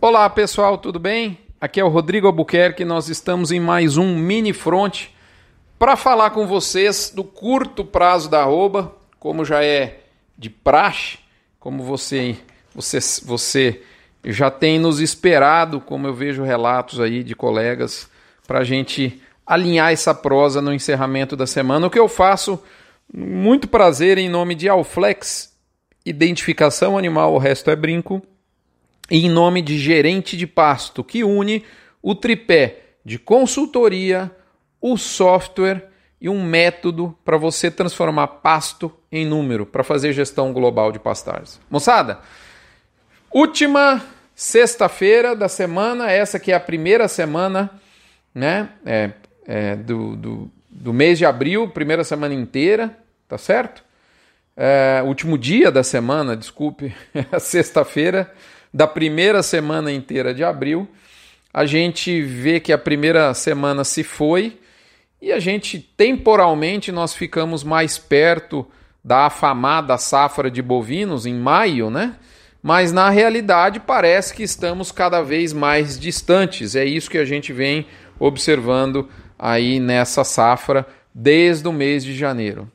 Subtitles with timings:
[0.00, 1.36] Olá pessoal, tudo bem?
[1.60, 5.06] Aqui é o Rodrigo Albuquerque, nós estamos em mais um mini front
[5.76, 10.02] para falar com vocês do curto prazo da arroba, como já é
[10.38, 11.18] de praxe,
[11.58, 12.36] como você,
[12.72, 13.82] você, você
[14.24, 18.08] já tem nos esperado, como eu vejo relatos aí de colegas,
[18.46, 21.88] para a gente alinhar essa prosa no encerramento da semana.
[21.88, 22.62] O que eu faço,
[23.12, 25.52] muito prazer, em nome de Alflex,
[26.06, 28.22] identificação animal, o resto é brinco,
[29.10, 31.64] em nome de gerente de pasto, que une
[32.02, 34.30] o tripé de consultoria,
[34.80, 35.88] o software
[36.20, 41.60] e um método para você transformar pasto em número, para fazer gestão global de pastagens.
[41.70, 42.20] Moçada,
[43.32, 47.70] última sexta-feira da semana, essa que é a primeira semana
[48.34, 49.10] né, é,
[49.46, 52.96] é, do, do, do, mês de abril, primeira semana inteira,
[53.26, 53.82] tá certo?
[54.56, 56.94] É, último dia da semana, desculpe,
[57.32, 58.32] a sexta-feira
[58.72, 60.88] da primeira semana inteira de abril.
[61.52, 64.58] A gente vê que a primeira semana se foi
[65.20, 68.66] e a gente temporalmente nós ficamos mais perto
[69.02, 72.16] da afamada safra de bovinos em maio, né?
[72.62, 76.76] Mas na realidade parece que estamos cada vez mais distantes.
[76.76, 77.86] É isso que a gente vem
[78.18, 82.70] observando aí nessa safra desde o mês de janeiro.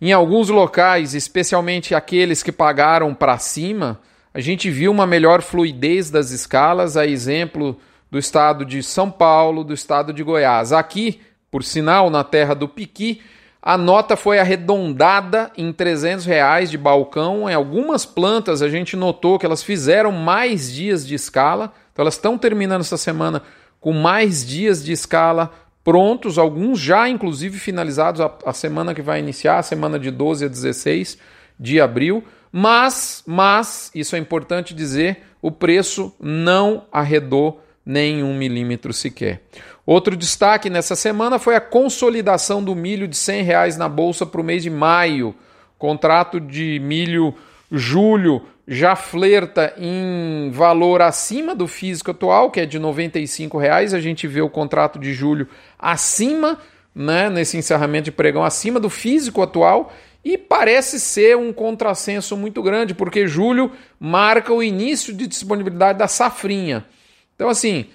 [0.00, 4.00] Em alguns locais, especialmente aqueles que pagaram para cima,
[4.34, 7.78] a gente viu uma melhor fluidez das escalas, a exemplo
[8.10, 10.72] do estado de São Paulo, do estado de Goiás.
[10.72, 11.20] Aqui,
[11.52, 13.22] por sinal, na terra do Piqui,
[13.62, 17.48] a nota foi arredondada em 300 reais de balcão.
[17.48, 22.14] Em algumas plantas a gente notou que elas fizeram mais dias de escala, então elas
[22.14, 23.40] estão terminando essa semana
[23.80, 25.52] com mais dias de escala
[25.84, 30.46] prontos, alguns já inclusive finalizados a, a semana que vai iniciar, a semana de 12
[30.46, 31.18] a 16
[31.58, 32.24] de abril.
[32.56, 39.42] Mas, mas, isso é importante dizer, o preço não arredou nem um milímetro sequer.
[39.84, 44.40] Outro destaque nessa semana foi a consolidação do milho de R$ reais na bolsa para
[44.40, 45.34] o mês de maio.
[45.76, 47.34] Contrato de milho
[47.72, 53.92] julho já flerta em valor acima do físico atual, que é de 95 reais.
[53.92, 56.56] A gente vê o contrato de julho acima,
[56.94, 59.92] né, nesse encerramento de pregão, acima do físico atual.
[60.24, 63.70] E parece ser um contrassenso muito grande, porque julho
[64.00, 66.86] marca o início de disponibilidade da safrinha.
[67.34, 67.86] Então, assim,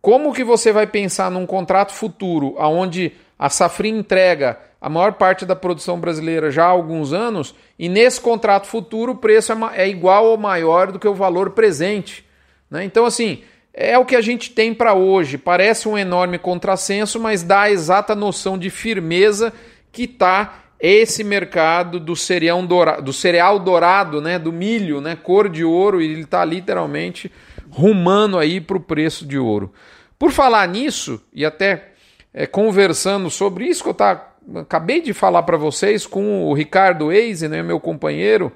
[0.00, 5.46] como que você vai pensar num contrato futuro, onde a safrinha entrega a maior parte
[5.46, 9.88] da produção brasileira já há alguns anos, e nesse contrato futuro o preço é, é
[9.88, 12.24] igual ou maior do que o valor presente?
[12.70, 12.84] Né?
[12.84, 13.42] Então, assim,
[13.72, 15.38] é o que a gente tem para hoje.
[15.38, 19.52] Parece um enorme contrassenso, mas dá a exata noção de firmeza
[19.92, 25.48] que está esse mercado do cereal dourado, do cereal dourado, né, do milho, né, cor
[25.48, 27.30] de ouro, e ele está literalmente
[27.70, 29.72] rumando aí para o preço de ouro.
[30.18, 31.92] Por falar nisso, e até
[32.34, 37.12] é, conversando sobre isso que eu tá, acabei de falar para vocês com o Ricardo
[37.12, 38.50] Eise, né, meu companheiro,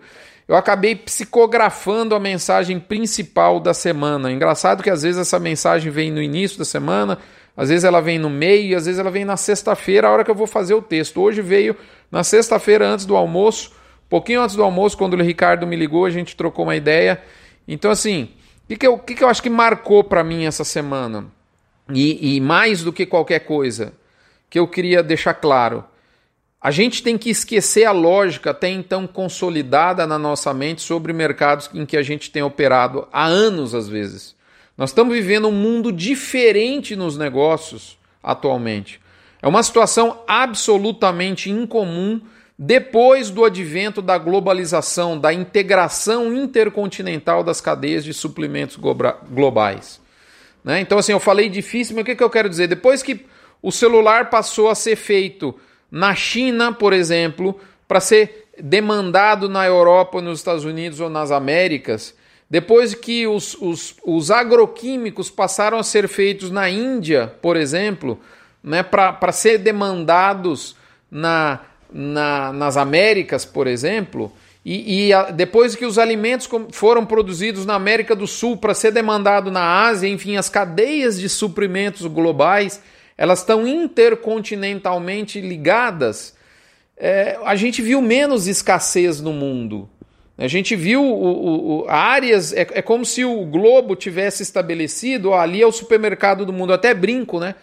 [0.48, 4.32] eu acabei psicografando a mensagem principal da semana.
[4.32, 7.18] Engraçado que às vezes essa mensagem vem no início da semana,
[7.56, 10.24] às vezes ela vem no meio, e às vezes ela vem na sexta-feira, a hora
[10.24, 11.20] que eu vou fazer o texto.
[11.20, 11.74] Hoje veio
[12.10, 13.72] na sexta-feira antes do almoço,
[14.08, 17.22] pouquinho antes do almoço, quando o Ricardo me ligou, a gente trocou uma ideia.
[17.66, 18.30] Então, assim,
[18.64, 21.26] o que, que, eu, que, que eu acho que marcou para mim essa semana?
[21.92, 23.94] E, e mais do que qualquer coisa,
[24.50, 25.82] que eu queria deixar claro.
[26.60, 31.70] A gente tem que esquecer a lógica até então consolidada na nossa mente sobre mercados
[31.72, 34.35] em que a gente tem operado há anos, às vezes.
[34.76, 39.00] Nós estamos vivendo um mundo diferente nos negócios atualmente.
[39.40, 42.20] É uma situação absolutamente incomum
[42.58, 48.76] depois do advento da globalização, da integração intercontinental das cadeias de suprimentos
[49.30, 50.00] globais.
[50.64, 50.80] Né?
[50.80, 52.66] Então, assim, eu falei difícil, mas o que, que eu quero dizer?
[52.66, 53.26] Depois que
[53.62, 55.54] o celular passou a ser feito
[55.90, 62.14] na China, por exemplo, para ser demandado na Europa, nos Estados Unidos ou nas Américas,
[62.48, 68.20] depois que os, os, os agroquímicos passaram a ser feitos na Índia, por exemplo,
[68.62, 70.76] né, para ser demandados
[71.10, 71.60] na,
[71.92, 74.32] na, nas Américas, por exemplo,
[74.64, 78.90] e, e a, depois que os alimentos foram produzidos na América do Sul para ser
[78.90, 82.82] demandado na Ásia, enfim, as cadeias de suprimentos globais,
[83.16, 86.34] elas estão intercontinentalmente ligadas.
[86.96, 89.88] É, a gente viu menos escassez no mundo.
[90.38, 95.40] A gente viu o, o, áreas, é, é, como se o globo tivesse estabelecido, ó,
[95.40, 97.54] ali é o supermercado do mundo, até brinco, né?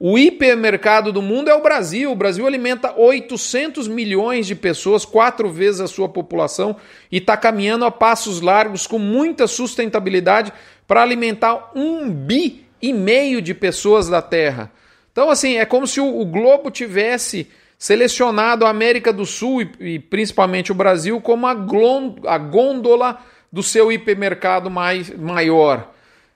[0.00, 2.12] O hipermercado do mundo é o Brasil.
[2.12, 6.76] O Brasil alimenta 800 milhões de pessoas, quatro vezes a sua população,
[7.10, 10.52] e está caminhando a passos largos com muita sustentabilidade
[10.86, 14.70] para alimentar um bi e meio de pessoas da Terra.
[15.10, 17.48] Então, assim, é como se o, globo tivesse
[17.78, 23.22] selecionado a América do Sul e, principalmente o Brasil como a, a gôndola
[23.52, 25.94] do seu hipermercado mais, maior.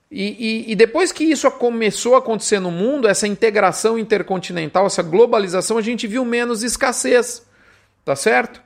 [0.08, 5.02] E, e, e, depois que isso começou a acontecer no mundo, essa integração intercontinental, essa
[5.02, 7.44] globalização, a gente viu menos escassez,
[8.04, 8.62] tá certo?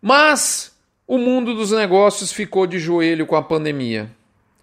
[0.00, 0.70] Mas
[1.06, 4.10] o mundo dos negócios ficou de joelho com a pandemia.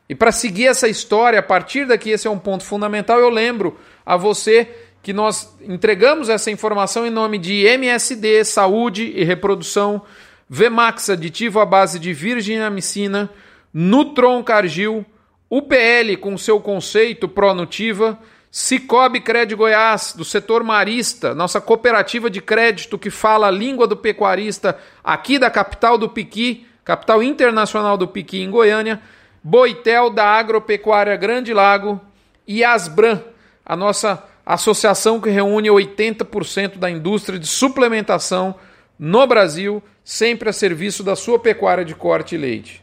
[0.08, 3.80] E para seguir essa história, a partir daqui, esse é um ponto fundamental, eu lembro
[4.06, 10.02] a você que nós entregamos essa informação em nome de MSD, Saúde e Reprodução,
[10.50, 13.30] Vemax, aditivo à base de virginamicina,
[13.74, 15.06] Nutron Cargil,
[15.50, 18.20] UPL com seu conceito pró-nutiva,
[18.52, 23.96] Cicobi Cred Goiás, do setor marista, nossa cooperativa de crédito que fala a língua do
[23.96, 29.00] pecuarista aqui da capital do Piqui, capital internacional do Piqui em Goiânia,
[29.44, 32.02] Boitel da Agropecuária Grande Lago
[32.48, 33.22] e Asbran,
[33.64, 34.24] a nossa
[34.54, 38.56] associação que reúne 80% da indústria de suplementação
[38.98, 42.82] no Brasil, sempre a serviço da sua pecuária de corte e leite.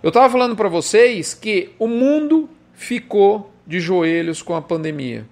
[0.00, 5.26] Eu estava falando para vocês que o mundo ficou de joelhos com a pandemia.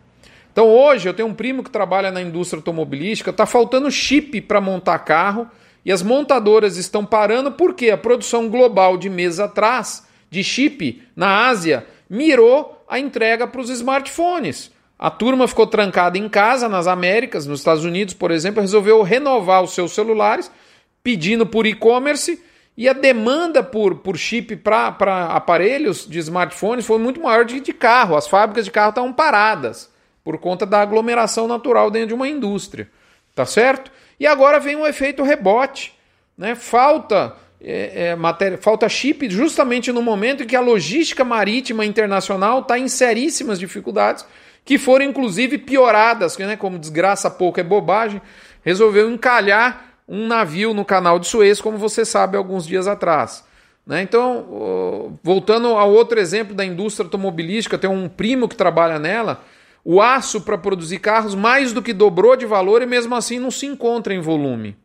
[0.52, 4.60] Então hoje eu tenho um primo que trabalha na indústria automobilística, está faltando chip para
[4.60, 5.48] montar carro
[5.84, 11.46] e as montadoras estão parando porque a produção global de meses atrás de chip na
[11.46, 14.72] Ásia mirou a entrega para os smartphones.
[15.02, 19.60] A turma ficou trancada em casa nas Américas, nos Estados Unidos, por exemplo, resolveu renovar
[19.60, 20.48] os seus celulares
[21.02, 22.40] pedindo por e-commerce
[22.76, 27.72] e a demanda por, por chip para aparelhos de smartphones foi muito maior que de
[27.72, 28.16] carro.
[28.16, 29.90] As fábricas de carro estavam paradas
[30.22, 32.88] por conta da aglomeração natural dentro de uma indústria.
[33.34, 33.90] Tá certo?
[34.20, 35.92] E agora vem um efeito rebote.
[36.38, 36.54] Né?
[36.54, 42.60] Falta, é, é, matéria, falta chip justamente no momento em que a logística marítima internacional
[42.60, 44.24] está em seríssimas dificuldades,
[44.64, 46.56] que foram inclusive pioradas, né?
[46.56, 48.20] como desgraça pouco é bobagem,
[48.62, 53.44] resolveu encalhar um navio no canal de Suez, como você sabe, alguns dias atrás.
[53.86, 54.02] Né?
[54.02, 59.42] Então, voltando ao outro exemplo da indústria automobilística, tem um primo que trabalha nela.
[59.84, 63.50] O aço para produzir carros mais do que dobrou de valor e mesmo assim não
[63.50, 64.76] se encontra em volume.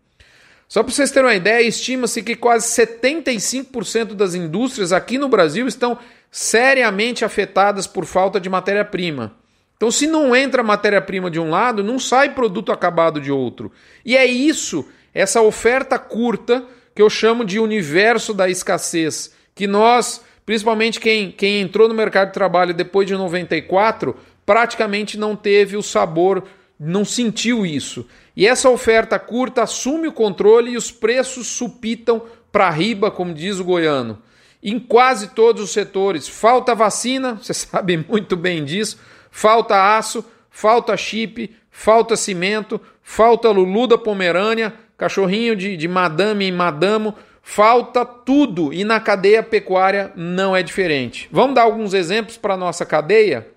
[0.67, 5.67] Só para vocês terem uma ideia, estima-se que quase 75% das indústrias aqui no Brasil
[5.67, 5.97] estão
[6.29, 9.33] seriamente afetadas por falta de matéria-prima.
[9.77, 13.71] Então, se não entra matéria-prima de um lado, não sai produto acabado de outro.
[14.03, 20.23] E é isso essa oferta curta que eu chamo de universo da escassez, que nós,
[20.45, 24.15] principalmente quem, quem entrou no mercado de trabalho depois de 94,
[24.45, 26.43] praticamente não teve o sabor,
[26.79, 28.07] não sentiu isso.
[28.35, 33.59] E essa oferta curta assume o controle e os preços supitam para riba, como diz
[33.59, 34.21] o goiano.
[34.61, 38.99] Em quase todos os setores, falta vacina, você sabe muito bem disso,
[39.31, 46.51] falta aço, falta chip, falta cimento, falta Lulu da Pomerânia, cachorrinho de, de madame em
[46.51, 51.29] madamo, falta tudo e na cadeia pecuária não é diferente.
[51.31, 53.47] Vamos dar alguns exemplos para a nossa cadeia?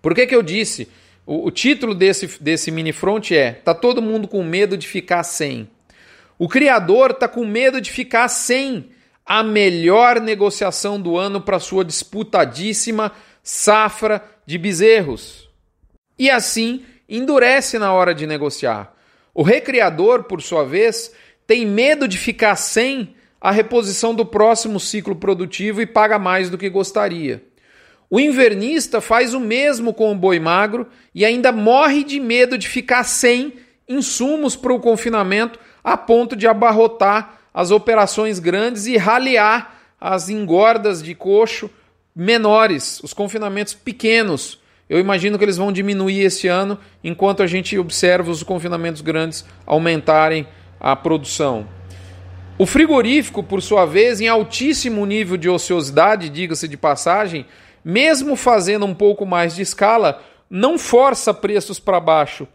[0.00, 0.88] Por que, que eu disse?
[1.26, 5.22] O, o título desse, desse mini front é: Tá todo mundo com medo de ficar
[5.22, 5.68] sem.
[6.38, 8.90] O criador está com medo de ficar sem
[9.24, 13.12] a melhor negociação do ano para sua disputadíssima
[13.44, 15.50] safra de bezerros.
[16.18, 18.94] E assim endurece na hora de negociar.
[19.34, 21.12] O recriador, por sua vez,
[21.46, 26.56] tem medo de ficar sem a reposição do próximo ciclo produtivo e paga mais do
[26.56, 27.44] que gostaria.
[28.08, 32.68] O invernista faz o mesmo com o boi magro e ainda morre de medo de
[32.68, 33.54] ficar sem
[33.86, 41.02] insumos para o confinamento a ponto de abarrotar as operações grandes e ralear as engordas
[41.02, 41.68] de coxo
[42.14, 47.78] menores, os confinamentos pequenos eu imagino que eles vão diminuir esse ano, enquanto a gente
[47.78, 50.46] observa os confinamentos grandes aumentarem
[50.78, 51.66] a produção.
[52.58, 57.46] O frigorífico, por sua vez, em altíssimo nível de ociosidade, diga-se de passagem,
[57.84, 62.46] mesmo fazendo um pouco mais de escala, não força preços para baixo,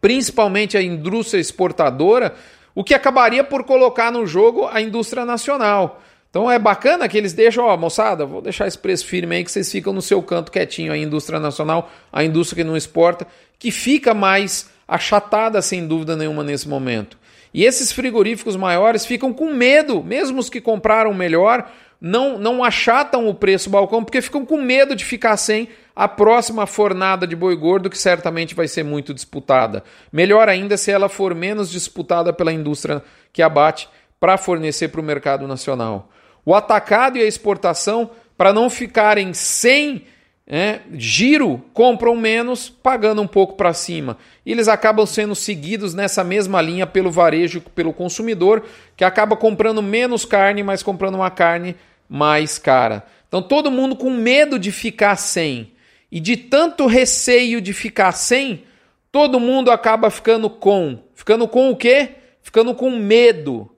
[0.00, 2.34] principalmente a indústria exportadora,
[2.74, 6.02] o que acabaria por colocar no jogo a indústria nacional.
[6.30, 9.50] Então é bacana que eles deixam, ó, moçada, vou deixar esse preço firme aí que
[9.50, 13.26] vocês ficam no seu canto quietinho, a indústria nacional, a indústria que não exporta,
[13.58, 17.18] que fica mais achatada sem dúvida nenhuma nesse momento.
[17.54, 23.26] E esses frigoríficos maiores ficam com medo, mesmo os que compraram melhor, não, não achatam
[23.26, 27.56] o preço balcão porque ficam com medo de ficar sem a próxima fornada de boi
[27.56, 29.82] gordo, que certamente vai ser muito disputada.
[30.12, 33.02] Melhor ainda se ela for menos disputada pela indústria
[33.32, 33.88] que abate
[34.20, 36.10] para fornecer para o mercado nacional.
[36.46, 40.04] O atacado e a exportação, para não ficarem sem
[40.46, 44.16] é, giro, compram menos, pagando um pouco para cima.
[44.44, 48.64] E eles acabam sendo seguidos nessa mesma linha pelo varejo, pelo consumidor,
[48.96, 51.74] que acaba comprando menos carne, mas comprando uma carne
[52.08, 53.04] mais cara.
[53.26, 55.72] Então todo mundo com medo de ficar sem.
[56.12, 58.62] E de tanto receio de ficar sem,
[59.10, 61.00] todo mundo acaba ficando com.
[61.12, 62.10] Ficando com o quê?
[62.40, 63.68] Ficando com medo.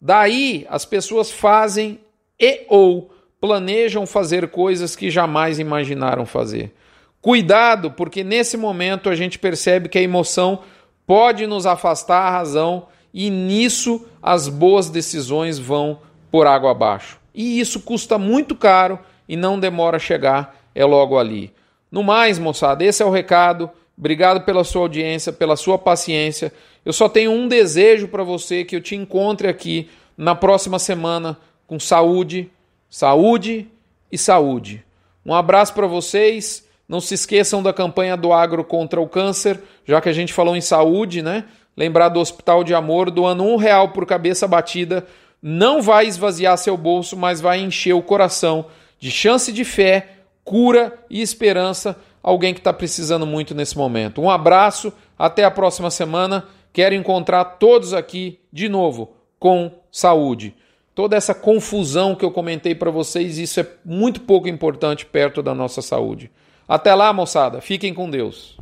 [0.00, 2.00] Daí as pessoas fazem
[2.38, 6.74] e ou planejam fazer coisas que jamais imaginaram fazer.
[7.20, 10.60] Cuidado, porque nesse momento a gente percebe que a emoção
[11.06, 17.18] pode nos afastar a razão e nisso as boas decisões vão por água abaixo.
[17.34, 21.52] E isso custa muito caro e não demora a chegar, é logo ali.
[21.90, 23.70] No mais, moçada, esse é o recado.
[23.96, 26.52] Obrigado pela sua audiência, pela sua paciência.
[26.84, 31.36] Eu só tenho um desejo para você que eu te encontre aqui na próxima semana
[31.68, 32.50] com saúde,
[32.90, 33.68] saúde
[34.10, 34.84] e saúde.
[35.24, 36.66] Um abraço para vocês.
[36.88, 40.56] Não se esqueçam da campanha do Agro contra o câncer, já que a gente falou
[40.56, 41.44] em saúde, né?
[41.76, 45.06] Lembrar do Hospital de Amor, doando um real por cabeça batida.
[45.40, 48.66] Não vai esvaziar seu bolso, mas vai encher o coração
[48.98, 50.08] de chance de fé
[50.42, 54.22] cura e esperança alguém que está precisando muito nesse momento.
[54.22, 56.46] Um abraço, até a próxima semana.
[56.72, 60.54] Quero encontrar todos aqui de novo com saúde.
[60.98, 65.54] Toda essa confusão que eu comentei para vocês, isso é muito pouco importante perto da
[65.54, 66.28] nossa saúde.
[66.66, 67.60] Até lá, moçada.
[67.60, 68.57] Fiquem com Deus.